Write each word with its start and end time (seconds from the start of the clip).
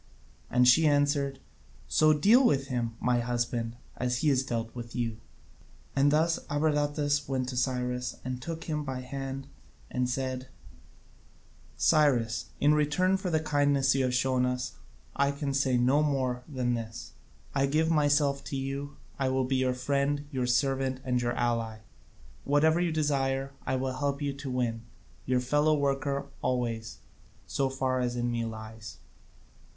And 0.49 0.67
she 0.67 0.87
answered: 0.87 1.37
"So 1.87 2.11
deal 2.11 2.43
with 2.43 2.69
him, 2.69 2.95
my 2.99 3.19
husband, 3.19 3.75
as 3.95 4.17
he 4.21 4.29
has 4.29 4.41
dealt 4.41 4.73
with 4.73 4.95
you." 4.95 5.17
And 5.95 6.09
thus 6.09 6.39
Abradatas 6.49 7.29
went 7.29 7.49
to 7.49 7.55
Cyrus, 7.55 8.15
and 8.25 8.41
took 8.41 8.63
him 8.63 8.83
by 8.83 9.01
the 9.01 9.05
hand, 9.05 9.45
and 9.91 10.09
said: 10.09 10.47
"Cyrus, 11.77 12.49
in 12.59 12.73
return 12.73 13.15
for 13.15 13.29
the 13.29 13.39
kindness 13.39 13.93
you 13.93 14.03
have 14.05 14.13
shown 14.15 14.43
us, 14.43 14.73
I 15.15 15.29
can 15.31 15.53
say 15.53 15.77
no 15.77 16.01
more 16.01 16.41
than 16.49 16.73
this: 16.73 17.13
I 17.53 17.67
give 17.67 17.91
myself 17.91 18.43
to 18.45 18.55
you, 18.55 18.97
I 19.19 19.29
will 19.29 19.45
be 19.45 19.57
your 19.57 19.75
friend, 19.75 20.25
your 20.31 20.47
servant, 20.47 20.99
and 21.03 21.21
your 21.21 21.33
ally: 21.33 21.81
whatever 22.43 22.79
you 22.79 22.91
desire, 22.91 23.51
I 23.67 23.75
will 23.75 23.97
help 23.99 24.19
you 24.19 24.33
to 24.33 24.49
win, 24.49 24.81
your 25.27 25.41
fellow 25.41 25.77
worker 25.77 26.25
always, 26.41 26.97
so 27.45 27.69
far 27.69 27.99
as 27.99 28.15
in 28.15 28.31
me 28.31 28.45
lies." 28.45 28.97